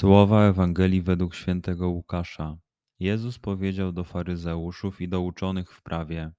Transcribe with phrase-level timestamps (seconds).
[0.00, 2.56] Słowa Ewangelii według świętego Łukasza.
[2.98, 6.32] Jezus powiedział do faryzeuszów i do uczonych w prawie: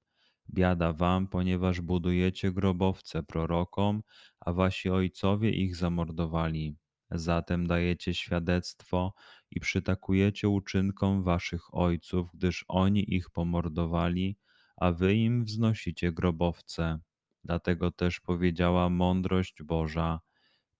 [0.53, 4.01] Biada wam, ponieważ budujecie grobowce prorokom,
[4.39, 6.75] a wasi ojcowie ich zamordowali.
[7.11, 9.13] Zatem dajecie świadectwo
[9.51, 14.37] i przytakujecie uczynkom waszych ojców, gdyż oni ich pomordowali,
[14.77, 16.99] a wy im wznosicie grobowce.
[17.43, 20.19] Dlatego też powiedziała mądrość Boża: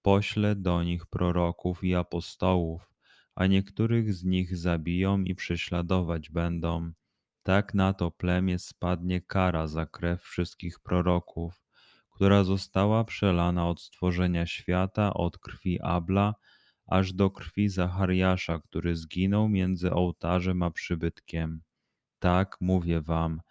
[0.01, 2.91] Poślę do nich proroków i apostołów
[3.35, 6.91] a niektórych z nich zabiją i prześladować będą.
[7.43, 11.63] Tak na to plemię spadnie kara za krew wszystkich proroków,
[12.09, 16.35] która została przelana od stworzenia świata, od krwi Abla,
[16.85, 21.61] aż do krwi Zachariasza, który zginął między ołtarzem a przybytkiem.
[22.19, 23.41] Tak mówię wam,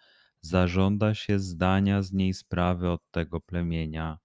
[0.41, 4.17] zażąda się zdania z niej sprawy od tego plemienia.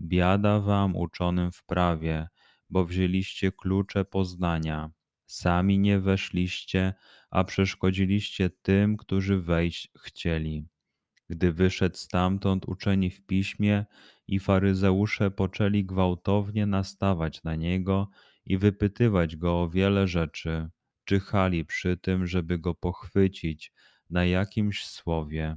[0.00, 2.28] Biada wam uczonym w prawie,
[2.70, 4.90] bo wzięliście klucze poznania.
[5.26, 6.94] Sami nie weszliście,
[7.30, 10.66] a przeszkodziliście tym, którzy wejść chcieli.
[11.30, 13.86] Gdy wyszedł stamtąd uczeni w piśmie
[14.28, 18.08] i faryzeusze poczęli gwałtownie nastawać na niego
[18.46, 20.68] i wypytywać go o wiele rzeczy,
[21.04, 23.72] czyhali przy tym, żeby go pochwycić
[24.10, 25.56] na jakimś słowie.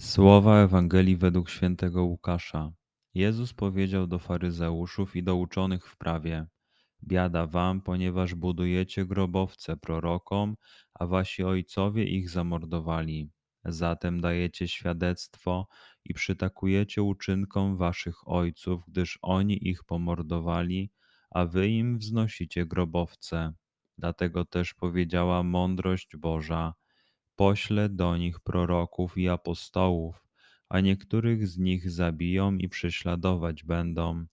[0.00, 2.72] Słowa Ewangelii według świętego Łukasza.
[3.14, 6.46] Jezus powiedział do faryzeuszów i do uczonych w prawie:
[7.04, 10.56] Biada wam, ponieważ budujecie grobowce prorokom,
[10.94, 13.30] a wasi ojcowie ich zamordowali.
[13.64, 15.68] Zatem dajecie świadectwo
[16.04, 20.90] i przytakujecie uczynkom waszych ojców, gdyż oni ich pomordowali,
[21.30, 23.52] a wy im wznosicie grobowce.
[23.98, 26.74] Dlatego też powiedziała mądrość Boża:
[27.40, 30.24] Poślę do nich proroków i apostołów
[30.68, 34.26] a niektórych z nich zabiją i prześladować będą.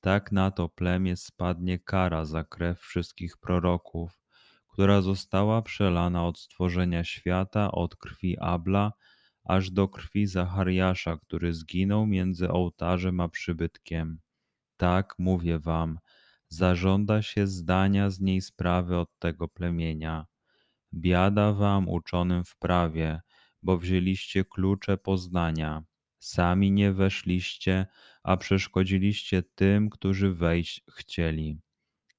[0.00, 4.20] Tak na to plemię spadnie kara za krew wszystkich proroków,
[4.68, 8.92] która została przelana od stworzenia świata, od krwi Abla,
[9.44, 14.20] aż do krwi Zachariasza, który zginął między ołtarzem a przybytkiem.
[14.76, 15.98] Tak mówię wam,
[16.48, 20.26] zażąda się zdania z niej sprawy od tego plemienia.
[20.94, 23.20] Biada wam uczonym w prawie,
[23.62, 25.82] bo wzięliście klucze poznania.
[26.18, 27.86] Sami nie weszliście,
[28.22, 31.58] a przeszkodziliście tym, którzy wejść chcieli.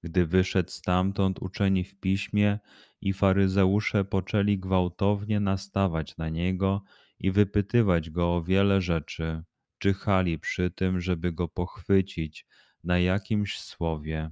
[0.04, 2.60] Gdy wyszedł stamtąd uczeni w piśmie
[3.02, 6.84] i faryzeusze poczęli gwałtownie nastawać na niego
[7.20, 9.44] i wypytywać go o wiele rzeczy,
[9.80, 12.46] czyhali przy tym, żeby go pochwycić
[12.84, 14.32] na jakimś słowie.